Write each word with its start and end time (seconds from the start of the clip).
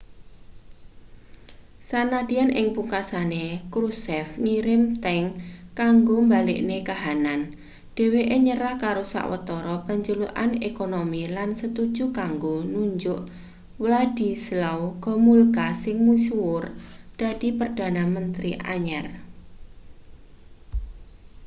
sanadyan 1.89 2.51
ing 2.59 2.67
pungkasane 2.75 3.45
krushchev 3.73 4.27
ngirim 4.45 4.81
tank 5.03 5.25
kanggo 5.79 6.15
mbalekne 6.27 6.77
kahanan 6.89 7.41
dheweke 7.95 8.35
nyerah 8.45 8.75
karo 8.83 9.03
sawetara 9.13 9.75
panjalukan 9.85 10.49
ekonomi 10.69 11.23
lan 11.35 11.49
setuju 11.61 12.05
kanggo 12.19 12.55
nunjuk 12.71 13.21
wladyslaw 13.81 14.81
gomulka 15.03 15.65
sing 15.83 15.97
misuwur 16.07 16.63
dadi 17.19 17.47
perdana 17.59 18.03
menteri 18.15 18.51
anyar 18.73 19.07